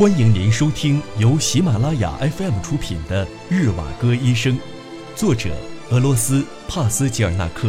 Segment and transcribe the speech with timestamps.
[0.00, 4.54] 欢迎您收听由喜马拉雅 FM 出品的《日瓦戈医生》，
[5.14, 5.50] 作者
[5.90, 7.68] 俄罗斯帕斯吉尔纳克，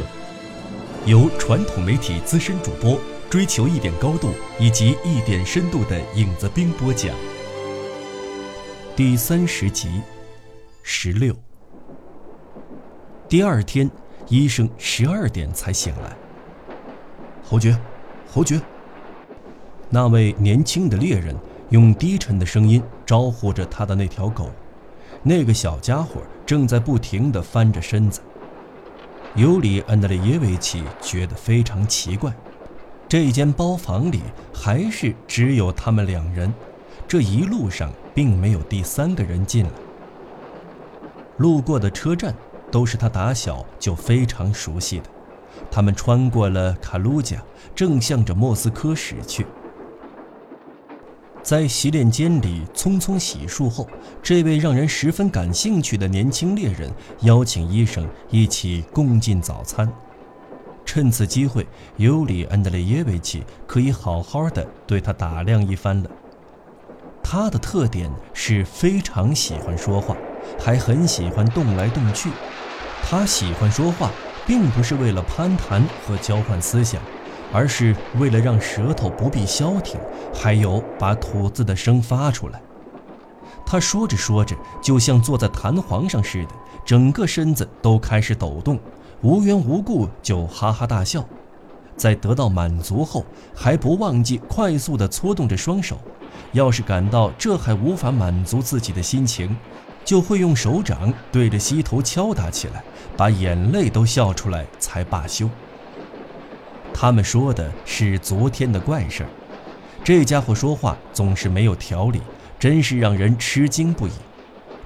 [1.06, 2.98] 由传统媒体资深主播
[3.30, 7.14] 追求一点高度以及一点深度的影子兵播讲。
[8.96, 10.02] 第三十集，
[10.84, 11.36] 十六。
[13.28, 13.92] 第二天，
[14.30, 16.16] 医生十二点才醒来。
[17.44, 17.78] 侯爵，
[18.26, 18.58] 侯爵。
[19.90, 21.36] 那位年轻的猎人
[21.72, 24.50] 用低沉的声音招呼着他的那条狗，
[25.24, 28.22] 那个小家伙正在不停地翻着身子。
[29.36, 32.34] 尤里安德烈耶维奇觉得非常奇怪，
[33.08, 34.22] 这间包房里
[34.54, 36.54] 还是只有他们两人，
[37.08, 39.72] 这一路上并没有第三个人进来。
[41.38, 42.36] 路过的车站
[42.70, 45.06] 都是他打小就非常熟悉的，
[45.72, 47.42] 他们穿过了卡卢加，
[47.74, 49.46] 正向着莫斯科驶去。
[51.44, 53.88] 在洗脸间里匆匆洗漱后，
[54.22, 59.92] 这位让人十分感兴趣的年轻猎人邀请医生一起共进早餐。
[60.86, 61.66] 趁此机会，
[61.98, 66.10] 尤里安德烈耶维奇可以好好的对他打量一番了。
[67.24, 70.16] 他的特点是非常喜欢说话，
[70.60, 72.30] 还很喜欢动来动去。
[73.02, 74.12] 他喜欢说话，
[74.46, 77.02] 并不是为了攀谈和交换思想。
[77.52, 80.00] 而是为了让舌头不必消停，
[80.34, 82.62] 还有把吐字的声发出来。
[83.66, 86.50] 他说着说着，就像坐在弹簧上似的，
[86.86, 88.80] 整个身子都开始抖动，
[89.22, 91.24] 无缘无故就哈哈大笑。
[91.96, 95.98] 在得到满足后，还不忘记快速地搓动着双手。
[96.54, 99.56] 要是感到这还无法满足自己的心情，
[100.04, 102.84] 就会用手掌对着膝头敲打起来，
[103.16, 105.50] 把眼泪都笑出来才罢休。
[106.94, 109.30] 他们说的是昨天的怪事儿，
[110.04, 112.22] 这家伙说话总是没有条理，
[112.60, 114.12] 真是让人吃惊不已。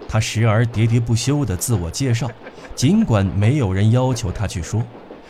[0.08, 2.32] 他时而喋喋不休地自我介绍，
[2.74, 4.82] 尽管没有人要求他去说；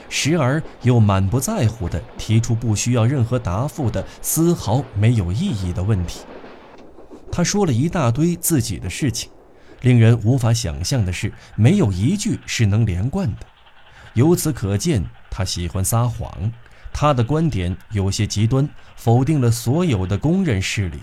[0.10, 6.20] 时而又满不在乎地提出不需要任何答复的丝毫没有意义的问题。
[7.32, 9.32] 他说了一大堆自己的事情，
[9.82, 13.48] 令人无法想象的是，没有一句是能连贯的。
[14.14, 16.52] 由此可见，他喜欢撒谎。
[16.98, 21.02] 他的观点有些极端，否定了所有的公认事理。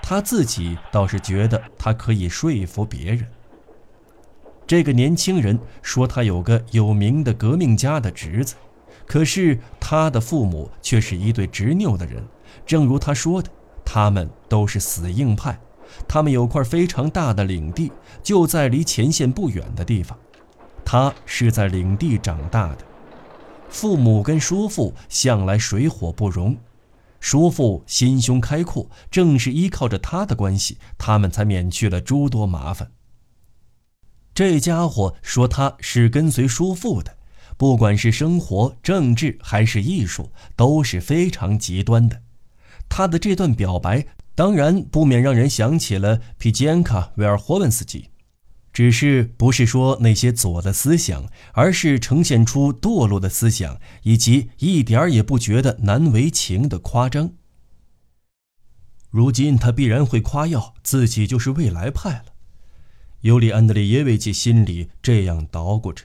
[0.00, 3.26] 他自己倒是觉得他可以说服别人。
[4.66, 8.54] 这个年轻人说他有个有名的革命家的侄子，
[9.04, 12.24] 可是他的父母却是一对执拗的人。
[12.64, 13.50] 正如他说的，
[13.84, 15.60] 他们都是死硬派。
[16.08, 20.18] 他们有块非常大的领地，就在离前线不远的地方。
[20.86, 22.78] 他是在领地长大的。
[23.74, 26.56] 父母跟叔父向来水火不容，
[27.18, 32.92] 叔父心胸开阔，正是依靠着他的关系，他们才免去了诸多麻烦。
[34.32, 37.16] 这家伙说他是跟随叔父的，
[37.56, 42.22] 不管是生活、政治还是艺术，都是非常极端的。
[42.88, 48.10] 他的这段表白当然不免让人想起了皮吉安卡·维尔霍文斯基。
[48.74, 57.34] 只是不是说那些左的思想，而是呈现出堕落的思想，以及一点儿也不觉得难为情的夸张。
[59.10, 62.24] 如今他必然会夸耀自己就是未来派了。
[63.20, 66.04] 尤里安德烈耶维奇心里这样捣鼓着，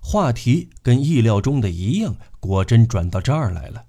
[0.00, 3.86] 话题跟意料中的一样，果真转到这儿来了。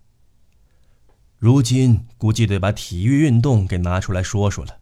[1.37, 4.79] 如今估计得把体育运动给拿出来说说了。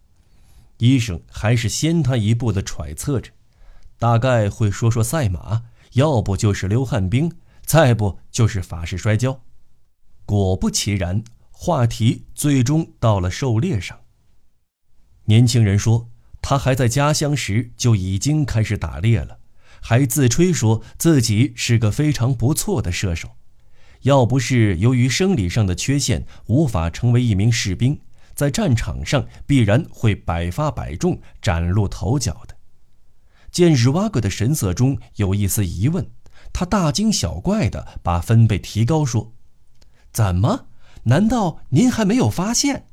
[0.77, 3.31] 医生还是先他一步的揣测着，
[3.97, 5.63] 大概会说说赛马，
[5.93, 7.31] 要不就是溜旱冰，
[7.65, 9.41] 再不就是法式摔跤。
[10.25, 13.99] 果不其然，话题最终到了狩猎上。
[15.25, 16.09] 年轻人说，
[16.41, 19.39] 他还在家乡时就已经开始打猎了，
[19.81, 23.29] 还自吹说自己是个非常不错的射手，
[24.01, 27.99] 要不是由于生理上的缺陷，无法成为一名士兵。
[28.35, 32.55] 在战场上必然会百发百中、崭露头角的。
[33.51, 36.11] 见日瓦格的神色中有一丝疑问，
[36.51, 39.33] 他大惊小怪地把分贝提高说
[40.11, 40.67] ：“怎么？
[41.03, 42.85] 难道您还没有发现？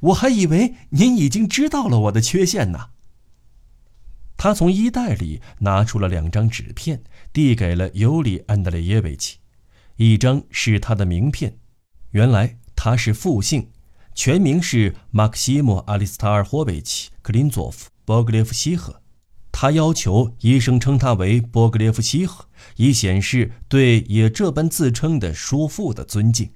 [0.00, 2.90] 我还以为您已经知道了我的缺陷呢。”
[4.38, 9.38] 他从衣袋里拿出了两张纸片，递给了尤里安德烈耶维奇。
[9.96, 11.58] 一张是他的名片，
[12.10, 13.70] 原来他是复姓。
[14.14, 19.00] 全名是马克西莫·阿里斯塔尔霍维奇·克林佐夫·波格列夫西赫，
[19.50, 26.50] 他要求医生称他为波格列夫西赫，以显示对也这般自称的叔父的尊敬。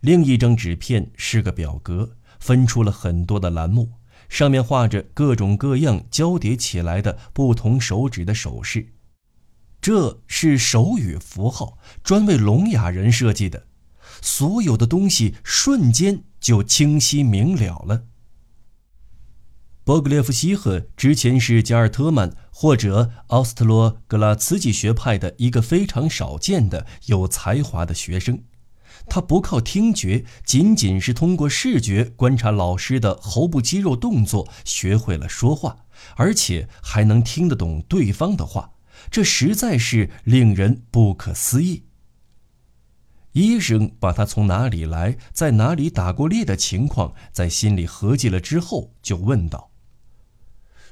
[0.00, 3.92] 另一张纸片是个表格，分出了很多的栏目，
[4.28, 8.88] 上面画着各种各样交叠起来的不同手指的手势。
[9.80, 13.66] 这是手语符号，专为聋哑人设计的。
[14.24, 18.04] 所有的东西瞬间就清晰明了了。
[19.84, 28.42] 波格列夫西赫之前是加尔特曼或者奥斯特洛格拉茨基学派的一个非常少见的有才华的学生。
[29.10, 35.84] 他不靠听觉，仅仅是通过视觉观察老师的喉部肌肉动作，学会了说话，
[36.16, 38.70] 而且还能听得懂对方的话。
[39.10, 41.82] 这实在是令人不可思议。
[43.34, 49.70] 医生把他从哪里来，在哪里打过猎的情况在心里合计了之后，就问道。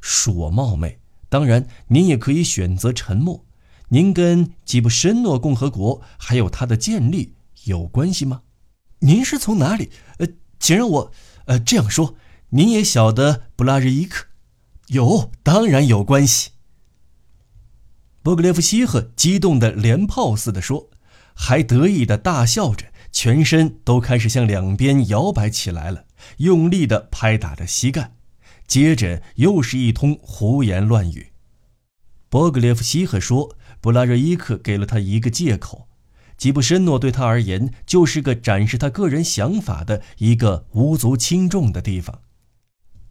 [0.03, 0.99] 恕我冒昧，
[1.29, 3.45] 当然您也可以选择沉默。
[3.89, 7.35] 您跟吉布申诺共和国还有它的建立
[7.65, 8.43] 有关系吗？
[8.99, 9.91] 您是从哪里？
[10.19, 10.27] 呃，
[10.59, 11.13] 请让我，
[11.45, 12.17] 呃，这样说，
[12.51, 14.27] 您也晓得布拉日伊克？
[14.89, 16.51] 有，当然有关系。
[18.23, 20.91] 波格列夫西赫激动的连炮似的说，
[21.35, 26.05] 还得意的大笑着，全身都开始向两边摇摆起来了，
[26.39, 28.15] 用力的拍打着膝盖。
[28.67, 31.33] 接着又是一通胡言乱语。
[32.29, 35.89] 波格列夫西赫说：“布拉热伊克给了他一个借口，
[36.39, 42.23] 吉布申诺对他而言就是个展示他个人想法的一个无足轻重的地方。”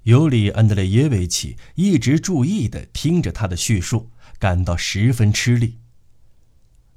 [0.03, 4.09] 尤里安德烈耶维奇一直注意地听着他的叙述，
[4.39, 5.80] 感到十分吃力。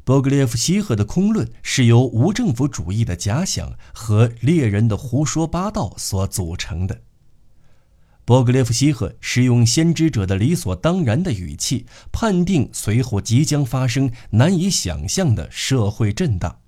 [0.04, 7.00] 波格列夫西赫的空论是由无政府主义的假想和猎人的胡说八道所组成的。
[8.26, 16.58] 波格列夫西赫使用先知者的理所当然的语气，判定随后即将发生难以想象的社会震荡。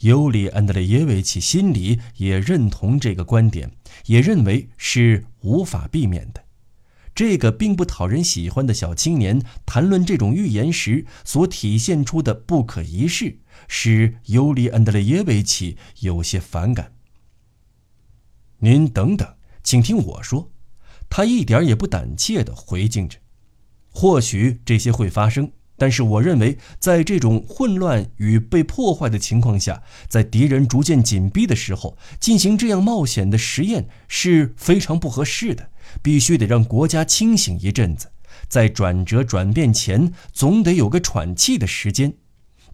[0.00, 3.70] 尤里安德烈耶维奇心里也认同这个观点，
[4.06, 6.42] 也认为是无法避免的。
[7.20, 16.94] 这个并不讨人喜欢的小青年谈论这种预言时所体现出的不可一世，使尤里安德烈耶维奇有些反感。
[18.60, 20.50] 您等等，请听我说。
[21.10, 23.18] 他一点也不胆怯地回敬着
[23.92, 35.68] ：“或许这些会发生，但是我认为，在这种混乱与被破坏的情况下，在敌人逐渐紧逼的时候，进行这样冒险的实验是非常不合适的。
[36.02, 38.12] 必须得让国家清醒一阵子，
[38.48, 42.14] 在转折转变前，总得有个喘气的时间。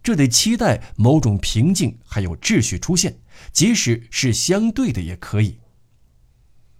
[0.03, 3.19] 这得期待某种平静还有秩序出现，
[3.51, 5.59] 即使是相对的也可以。”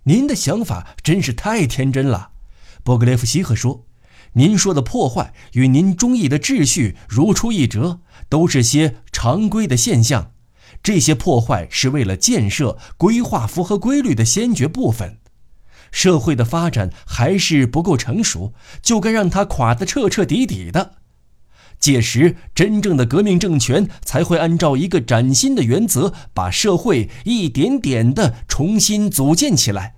[0.06, 2.32] 您的想法真是太天真了，
[2.84, 3.86] 波格列夫西赫说
[4.34, 8.00] ：“您说的破坏与您中意的秩序如出一辙，
[8.30, 10.32] 都是些常规的现象。
[10.82, 15.18] 这些破坏是为了建设、规划符合规律的先决部分。
[15.92, 20.96] 社会的发展还是不够成熟，就该让它垮得彻彻底底的。
[21.80, 29.96] 届时，真正的革命政权才会按照一个崭新的原则，把社会一点点地重新组建起来。”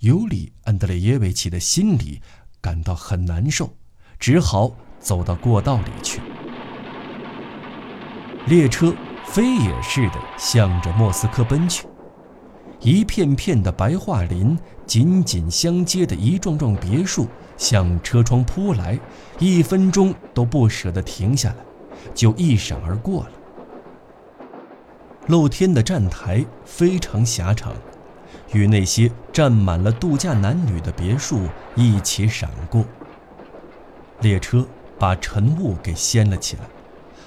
[0.00, 2.20] 尤里安德烈耶维奇的心里
[2.60, 3.74] 感到很难受，
[4.18, 6.20] 只好走到过道里去。
[8.46, 11.86] 列车飞也似的向着莫斯科奔去，
[12.80, 18.98] 一片片的白桦林，紧紧相接的一幢幢别墅向车窗扑来，
[19.38, 21.56] 一分钟都不舍得停下来，
[22.14, 23.30] 就一闪而过了。
[25.26, 27.72] 露天的站台非常狭长。
[28.52, 31.40] 与那些站满了度假男女的别墅
[31.74, 32.84] 一起闪过，
[34.20, 34.64] 列车
[34.98, 36.62] 把晨雾给掀了起来，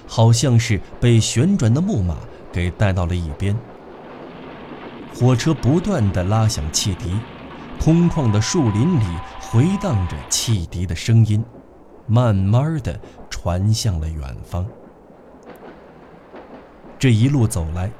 [0.06, 2.16] 好像是被旋转的木马
[2.50, 3.54] 给带到了一边。
[5.14, 7.18] 火车不断地拉响汽笛，
[7.78, 9.04] 空旷的树林里
[9.40, 11.44] 回荡着汽笛的声音，
[12.06, 12.98] 慢慢地
[13.28, 14.66] 传向了远方。
[16.98, 17.90] 这一路走来。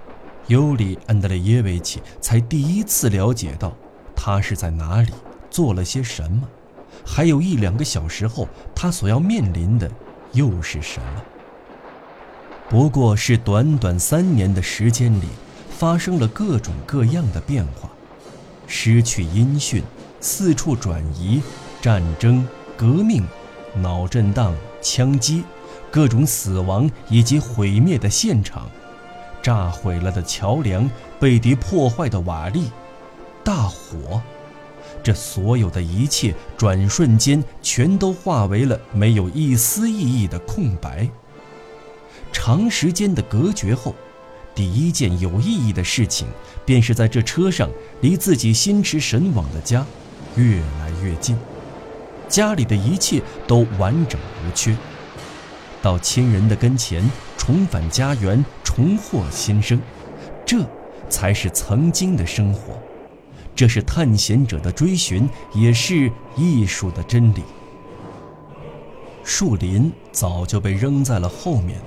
[0.47, 3.73] 尤里安德烈耶维奇才第一次了解到，
[4.17, 5.13] 他是在哪里
[5.49, 6.49] 做了些什么，
[7.07, 9.89] 还有一两个小时后，他所要面临的
[10.33, 11.23] 又是什么？
[12.69, 15.29] 不过是短短三年的时间里，
[15.81, 17.89] 发生了各种各样的变化：
[18.67, 19.83] 失去音讯，
[20.21, 21.41] 四处转移，
[21.81, 22.47] 战争、
[22.77, 23.27] 革命、
[23.77, 25.43] 脑震荡、枪击，
[25.91, 28.69] 各种死亡以及毁灭的现场。
[29.41, 30.87] 炸毁了的桥梁，
[31.19, 32.65] 被敌破坏的瓦砾，
[33.43, 34.21] 大火，
[35.03, 41.09] 这所有的一切，转瞬间全都化为了没有一丝意义的空白。
[42.31, 43.95] 长时间的隔绝后，
[44.61, 46.29] 第一件有意义的事情，
[46.67, 47.71] 便是在这车上
[48.03, 49.87] 离自己心驰神往的家
[50.37, 51.35] 越来越近，
[52.29, 54.77] 家里的一切都完整无缺。
[55.81, 59.81] 到亲人的跟前，重返家园，重获新生，
[60.45, 60.59] 这
[61.09, 62.79] 才是曾经的生活。
[63.57, 67.43] 这是探险者的追寻，也是艺术的真理。
[69.25, 71.81] 树林早就被扔在了后面，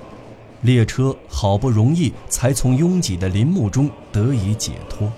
[0.64, 5.12] 列车好不容易才从拥挤的林木中得以解脱。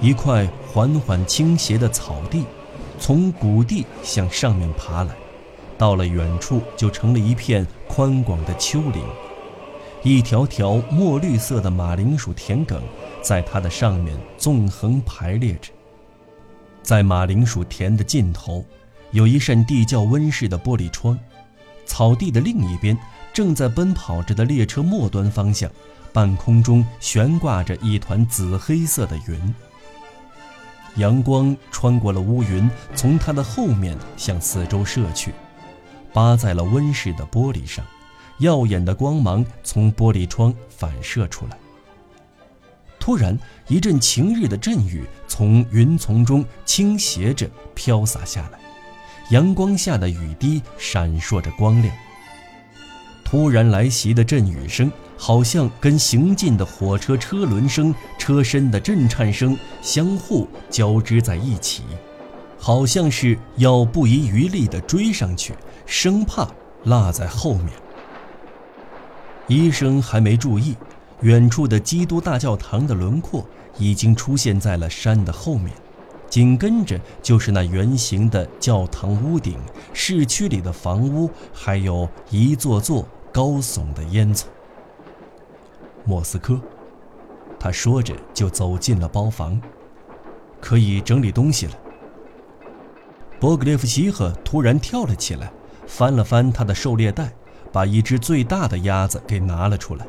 [0.00, 2.42] 一块缓缓倾斜的草地，
[2.98, 5.14] 从谷地向上面爬来，
[5.76, 9.04] 到了远处就成了一片宽广的丘陵。
[10.02, 12.80] 一条条墨绿色的马铃薯田埂，
[13.20, 15.70] 在它的上面纵横排列着。
[16.82, 18.64] 在马铃薯田的尽头，
[19.10, 21.18] 有一扇地窖温室的玻璃窗。
[21.84, 22.96] 草地的另一边，
[23.32, 25.70] 正在奔跑着的列车末端方向，
[26.12, 29.54] 半空中悬挂着一团紫黑色的云。
[30.96, 35.32] 阳光穿过了乌云，从它的后面向四周射去，
[36.12, 37.84] 扒在了温室的玻璃上。
[38.38, 41.58] 耀眼的光芒从玻璃窗反射出来。
[42.98, 48.58] 突然，一阵晴日的阵雨从云丛中倾斜着飘洒下来，
[49.30, 51.94] 阳光下的雨滴闪烁着光亮。
[53.30, 61.82] 突然来袭的阵雨声，好像跟行进的火车车轮声、车身的震颤声相互交织在一起，
[62.58, 65.52] 好像是要不遗余力地追上去，
[65.84, 66.48] 生怕
[66.84, 67.68] 落在后面。
[69.46, 70.74] 医生还没注意，
[71.20, 75.70] 远处的基督大教堂的轮廓已经出现在了山的后面，
[76.30, 79.58] 紧跟着就是那圆形的教堂屋顶、
[79.92, 84.44] 市区里的房屋，还有一座座高耸的烟囱。
[86.04, 86.60] 莫斯科，
[87.58, 89.60] 他说着就走进了包房，
[90.60, 91.72] 可以整理东西了。
[93.38, 95.52] 波格列夫西赫突然跳了起来，
[95.86, 97.32] 翻了翻他的狩猎袋。
[97.70, 100.06] 把一只最大的鸭子给拿了出来，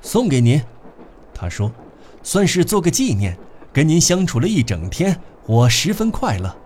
[0.00, 0.58] 送给您。
[1.34, 1.70] 他说
[2.24, 3.38] ：“算是做个纪念。
[3.74, 6.56] 跟您相处了一整天，我十分快乐。”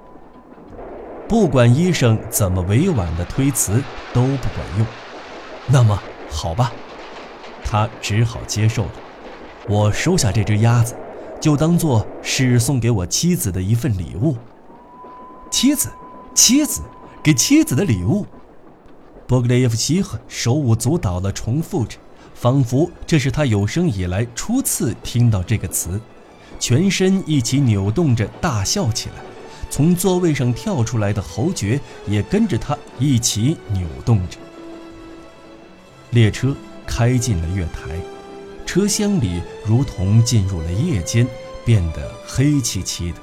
[1.29, 3.83] 不管医生怎么委婉的推辞，
[4.15, 4.87] 都不管用。
[5.67, 6.73] 那么好吧，
[7.65, 8.91] 他只好接受了。
[9.69, 10.97] 我收下这只鸭子，
[11.41, 14.37] 就当做是送给我妻子的一份礼物。
[15.51, 15.89] 妻子，
[16.35, 16.83] 妻子，
[17.23, 18.27] 给妻子的礼物。
[19.27, 21.97] 波格列夫西赫手舞足蹈地重复着，
[22.35, 26.01] 仿佛这是他有生以来初次听到这个词，
[26.59, 29.15] 全身一起扭动着大笑起来，
[29.71, 34.39] 从座位上跳出来的侯爵也跟着他一起扭动着。
[36.13, 36.55] 列车
[36.87, 37.99] 开进了月台，
[38.65, 41.27] 车厢里如同进入了夜间，
[41.65, 43.19] 变得黑漆漆的。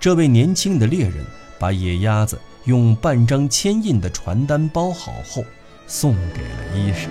[0.00, 1.24] 这位年轻的猎人
[1.58, 2.40] 把野鸭子。
[2.66, 5.44] 用半张签印的传单包好后，
[5.86, 7.08] 送给了医生。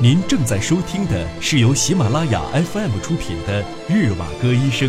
[0.00, 4.88] 您正在收听的是由喜马拉雅 FM 出品的《日瓦戈医生》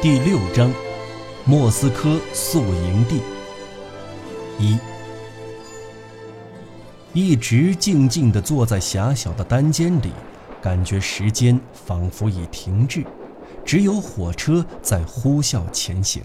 [0.00, 0.72] 第六章：
[1.44, 3.20] 莫斯科宿营地
[4.56, 4.78] 一。
[7.12, 10.12] 一直静静地坐在狭小的单间里，
[10.62, 13.04] 感觉时间仿佛已停滞，
[13.64, 16.22] 只有火车在呼啸前行。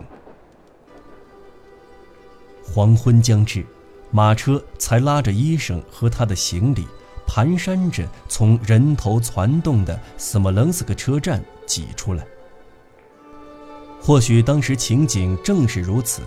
[2.63, 3.65] 黄昏将至，
[4.11, 6.85] 马车才拉着医生和他的行李，
[7.27, 12.23] 蹒跚着从人头攒动的斯莫棱斯克车站挤出来。
[14.05, 16.21] 或许当时情景正是如此。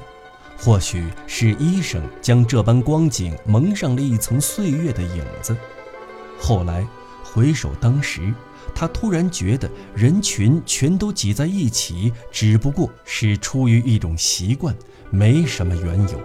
[0.58, 5.54] 或许是医生将这般光景蒙上了一层岁月的影子。
[6.38, 6.86] 后来
[7.22, 8.32] 回首当时，
[8.74, 14.74] 他突然觉得人群全都挤在一起，只不过是出于一种习惯，
[15.10, 16.18] 没什么缘由。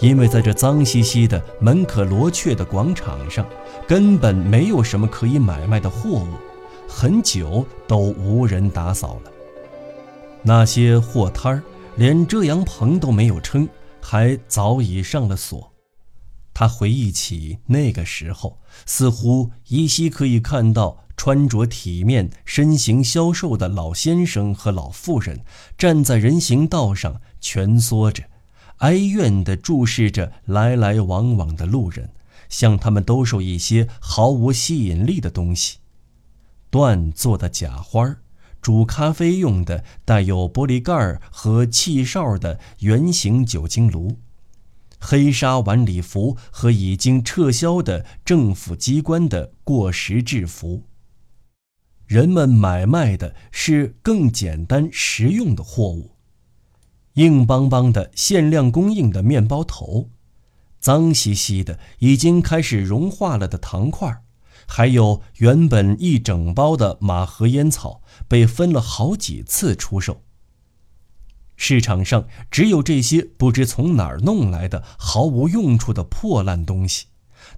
[0.00, 3.46] 因为在这脏兮兮的门可罗雀的广场上，
[3.86, 6.28] 根本没有什么可以买卖的货物，
[6.88, 9.30] 很久都无人打扫了。
[10.46, 11.62] 那些货摊儿。
[11.96, 13.66] 连遮阳棚都没有撑，
[14.02, 15.72] 还早已上了锁。
[16.52, 25.40] 他回忆起那个时候，似乎依稀可以看到穿着体面、身形消瘦的老先生和老妇人
[25.78, 28.24] 站在人行道上蜷缩着，
[28.78, 32.10] 哀怨地注视着来来往往的路人，
[32.50, 35.78] 向他们兜售一些毫无吸引力的东西：
[36.70, 38.18] 缎做的假花儿、
[38.60, 44.18] 煮咖啡用的带有玻璃盖和气哨的圆形酒精炉，
[44.98, 50.82] 黑纱晚礼服和已经撤销的政府机关的过时制服。
[52.06, 56.12] 人们买卖的是更简单实用的货物，
[57.14, 60.10] 硬邦邦的限量供应的面包头，
[60.78, 64.22] 脏兮兮的已经开始融化了的糖块。
[64.66, 70.22] 还有原本一整包的马和烟草被分了好几次出售。
[71.56, 77.06] 市场上只有这些不知从哪儿弄来的毫无用处的破烂东西，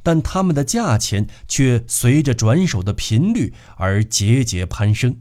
[0.03, 5.21] 但它们的价钱却随着转手的频率而节节攀升。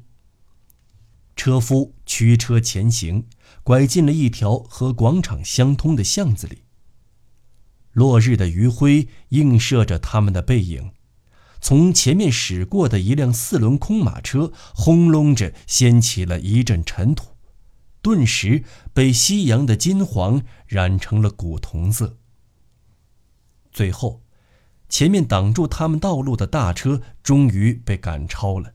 [1.36, 3.26] 车夫驱车前行，
[3.64, 6.64] 拐进了一条和广场相通的巷子里。
[7.94, 10.92] 落日的余晖映射着他们的背影。
[11.60, 17.36] 从前面驶过的一辆四轮空马车轰隆着掀起了一阵尘土，
[18.02, 22.18] 顿时被夕阳的金黄染成了古铜色。
[23.72, 24.22] 最后，
[24.88, 28.74] 前面挡住他们道路的大车终于被赶超了。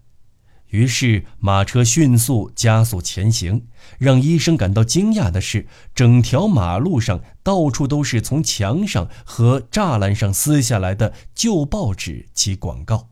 [0.72, 3.66] 于是马车迅速加速前行。
[3.98, 13.08] 让医生感到惊讶的是，整条马路上到处都是从墙上和栅栏上撕下来的旧报纸及广告。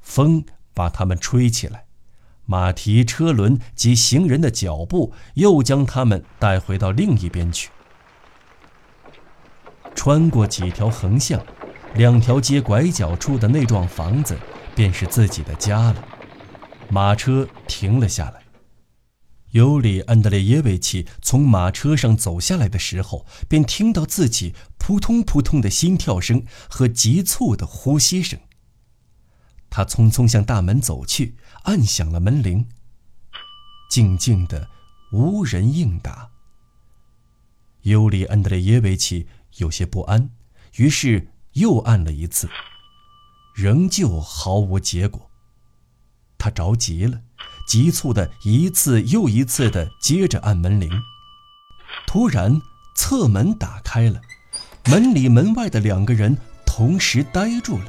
[0.00, 1.84] 风把它们吹起来，
[2.44, 7.70] 马蹄、车轮及行人的脚步又将他们带回到另一边去。
[9.94, 11.40] 穿过几条横巷，
[11.94, 14.36] 两条街拐角处的那幢房子，
[14.74, 16.08] 便是自己的家了。
[16.92, 18.42] 马车停了下来。
[19.52, 28.38] 尤里安德烈耶维奇从马车上走下来的时候，便听到自己扑通扑通的心跳声和急促的呼吸声。
[29.70, 32.68] 他匆匆向大门走去，按响了门铃。
[33.88, 34.68] 静静的，
[35.12, 36.28] 无人应答。
[37.80, 40.28] 尤里安德烈耶维奇有些不安，
[40.76, 42.50] 于是又按了一次，
[43.54, 45.31] 仍旧毫无结果。
[46.42, 47.20] 他着急了，
[47.68, 50.90] 急促的一次又一次的接着按门铃。
[52.04, 52.60] 突然，
[52.96, 54.20] 侧门打开了，
[54.86, 57.84] 门里门外的两个人同时呆住了。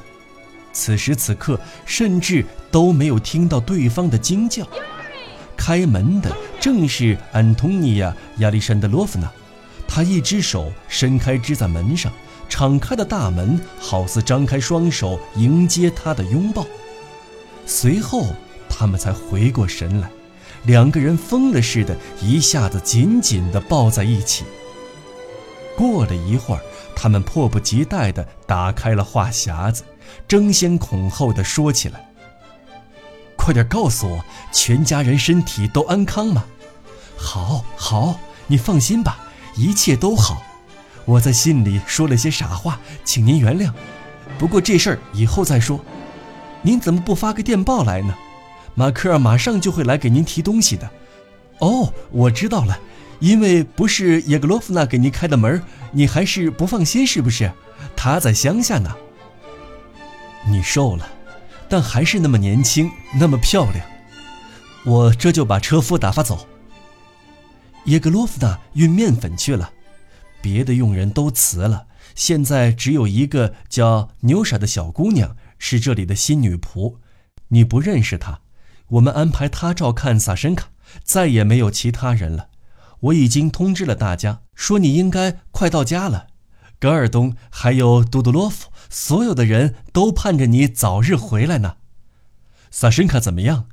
[0.72, 4.64] 此时此刻，甚至都没有听到对方的惊叫。
[5.56, 9.28] 开门的正是安东尼亚·亚历山德罗夫娜，
[9.88, 12.12] 她一只手伸开支在门上，
[12.48, 16.64] 敞开的大门好似张开双手迎接她的拥抱。
[17.66, 18.28] 随后。
[18.76, 20.10] 他们才回过神来，
[20.64, 24.44] 两个人疯了似的，一下子紧紧地抱在一起。
[25.76, 26.60] 过了一会儿，
[26.96, 29.84] 他们迫不及待地打开了话匣子，
[30.26, 32.04] 争先恐后地说起来
[33.38, 36.44] ：“快点告诉我，全家人身体都安康吗
[37.16, 40.42] ？”“好，好，你放心吧，一切都好。
[41.04, 43.70] 我在信里说了些傻话，请您原谅。
[44.36, 45.78] 不过这事儿以后再说。
[46.64, 48.12] 您怎么不发个电报来呢？”
[48.74, 50.90] 马克尔马上就会来给您提东西的。
[51.60, 52.76] 哦，我知道了，
[53.20, 57.52] 因为不是叶格洛夫娜给您开的门，你还是不放心是不是？
[57.94, 58.92] 他在乡下呢。
[60.48, 61.08] 你瘦了，
[61.68, 63.86] 但还是那么年轻，那么漂亮。
[64.84, 66.48] 我这就把车夫打发走。
[67.84, 69.70] 叶格洛夫娜运面粉去了，
[70.42, 76.96] 别的佣人都辞了，现在只有一个叫牛傻的小姑娘是这里的新女仆，
[77.48, 78.40] 你不认识她。
[78.88, 80.68] 我们安排她照看萨申卡，
[81.02, 82.48] 再也没有其他人了。
[83.00, 86.28] 我已经通知了大家，说你应该快到家了。
[86.78, 91.76] 格尔东还有杜杜洛夫，所有的人都盼着你早日回来呢。
[92.70, 93.68] 萨申卡怎么样？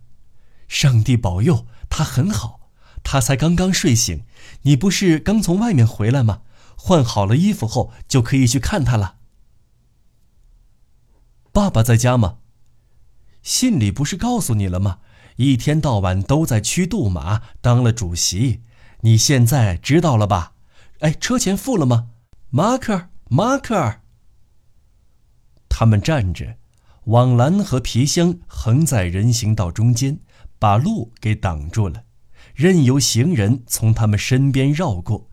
[0.67, 2.69] 上帝保佑，他很好。
[3.03, 4.23] 他才刚刚睡醒。
[4.61, 6.41] 你不是刚从外面回来吗？
[6.77, 9.15] 换好了衣服后就可以去看他了。
[11.53, 12.37] 爸爸在家吗？
[13.41, 14.99] 信里不是告诉你了吗？
[15.35, 18.61] 一天到晚都在驱杜马，当了主席。
[19.01, 20.53] 你现在知道了吧？
[20.99, 22.09] 哎，车钱付了吗？
[22.51, 23.97] 马克，马克。
[25.67, 26.57] 他们站着，
[27.05, 30.19] 网篮和皮箱横在人行道中间，
[30.57, 32.03] 把路给挡住了，
[32.53, 35.29] 任由行人从他们身边绕过。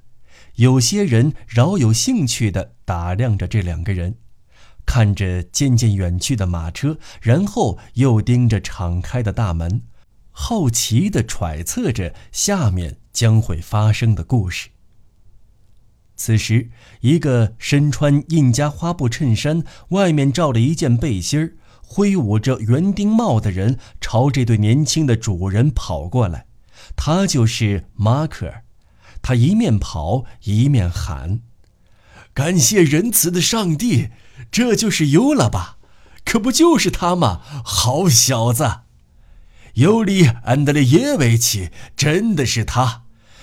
[0.55, 4.17] 有些人饶有兴趣地打量着这两个人。
[4.89, 9.83] 看着渐渐远去的马车，然后又盯着敞开的大门，
[10.31, 14.71] 好奇地揣测着下面将会发生的故事。
[16.17, 16.71] 此时，
[17.03, 26.47] 一个身穿印加花布衬衫，外面罩了一件背心儿，挥舞着园丁帽的人朝这对年轻的主人跑过来，
[26.97, 28.51] 他就是马可。
[29.21, 31.43] 他一面跑一面喊
[32.39, 34.11] ：“感谢仁慈的上帝，
[34.53, 35.77] 这就是尤拉吧？
[36.25, 37.41] 可不就是他吗？
[37.65, 38.83] 好小子！
[39.75, 43.03] 尤里安德烈耶维奇，真的是他。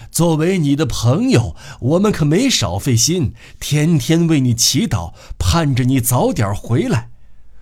[0.10, 7.10] 作为你的朋友，我们可没少费心，天天为你祈祷，盼着你早点回来。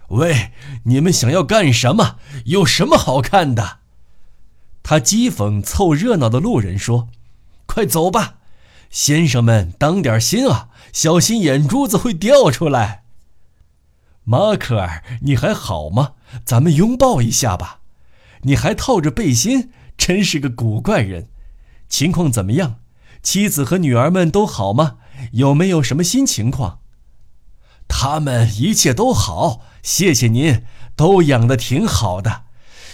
[0.09, 0.51] 喂，
[0.83, 2.17] 你们想要干什么？
[2.45, 3.79] 有什么好看的？”
[4.83, 7.09] 他讥讽凑热闹的路人说。
[7.65, 8.35] 快走吧，
[8.91, 13.03] 先生们，当点心啊，小心眼珠子会掉出来。
[14.23, 16.13] 马克尔，你还好吗？
[16.45, 17.81] 咱们拥抱一下吧。
[18.43, 21.27] 你还套着背心，真是个古怪人。
[21.89, 22.75] 情况怎么样？
[23.21, 24.97] 妻子和女儿们都好吗？
[25.33, 26.79] 有没有什么新情况？
[27.87, 30.63] 他们一切都好，谢谢您，
[30.95, 32.43] 都养得挺好的。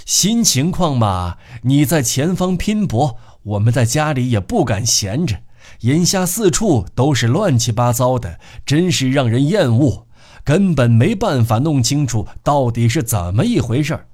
[0.06, 3.18] 新情况嘛，你在前方拼搏。
[3.44, 5.42] 我们在家里也不敢闲着，
[5.82, 10.08] 眼下四处都是乱七八糟的，真是让人厌恶，
[10.44, 14.08] 根本没办法弄清楚到底是怎么一回事儿。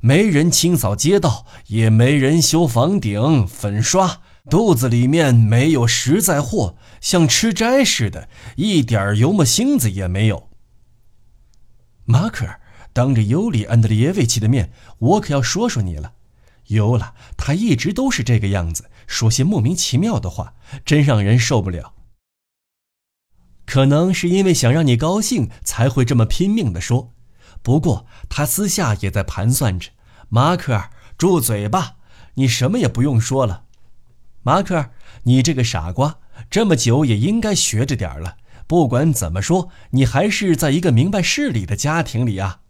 [0.00, 10.48] 没人清扫街道，也没人修房顶、粉刷，肚子里面没有实在货，像吃斋似的，一点油墨星子也没有。
[12.06, 12.46] 马克，
[12.94, 16.12] 当着尤里安德烈耶维奇的面，我可要说说你了。
[16.68, 21.94] 尤了，他一直都是这个样子，说些莫名其妙的话，真让人受不了。
[23.66, 27.12] 可能是因为想让你高兴，才会这么拼命的说。
[27.60, 29.90] 不过他私下也在盘算着。
[30.28, 31.96] 马克，住嘴吧，
[32.34, 33.64] 你什么也不用说了。
[34.44, 34.90] 马克，
[35.24, 38.36] 你这个傻瓜，这么久也应该学着点了。
[38.68, 42.60] 不管怎么说，你还是在一个明白事理的家庭里啊。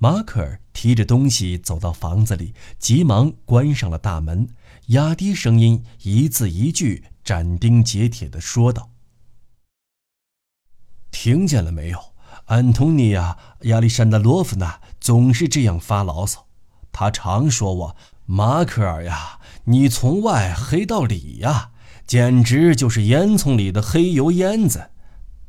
[0.00, 4.48] 马克尔提着东西走到房子里，急忙关上了大门，
[4.86, 8.90] 压低声音，一字一句斩钉截铁地说道
[11.10, 11.98] ：“听见了没有？
[12.44, 13.36] 安东尼娅·
[13.68, 16.46] 亚历山大罗夫娜总是这样发牢骚。
[16.92, 21.72] 他常说我，马克尔呀，你从外黑到里呀，
[22.06, 24.90] 简直就是烟囱里的黑油烟子。”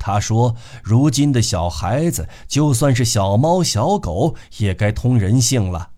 [0.00, 5.90] 他说：“如今的小孩子，就算是小猫小狗，也该通人性了。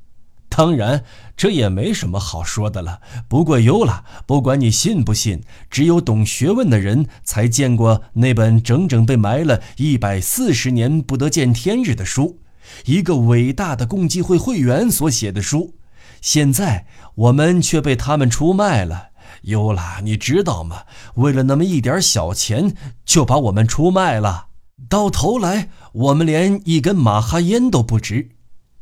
[0.49, 1.05] 当然，
[1.37, 3.01] 这也没什么好说的了。
[3.29, 12.41] 不过，有了，不管你信不信，只有懂学问的人才见过那本整整被埋了一百四十年不得见天日的书，
[12.87, 15.77] 一个伟大的共济会会员所写的书。
[16.21, 19.11] 现在，我们却被他们出卖了。”
[19.43, 20.83] 尤拉，你知道吗？
[21.15, 22.75] 为了那么一点小钱，
[23.05, 24.47] 就把我们出卖了。
[24.89, 28.31] 到头来，我们连一根马哈烟都不值。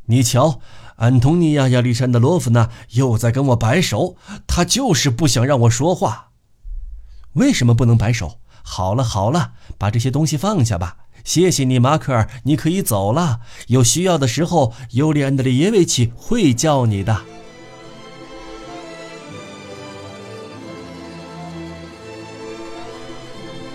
[0.06, 0.60] 你瞧，
[0.96, 6.30] 安东尼娅·亚历山德罗夫娜又在跟我摆手，她就是不想让我说话。
[7.34, 8.40] 为什么不能摆手？
[8.62, 10.96] 好了好了，把这些东西放下吧。
[11.22, 13.40] 谢谢你，马克尔，你可以走了。
[13.68, 17.22] 有需要的时候，尤里安德烈耶维奇会叫你的。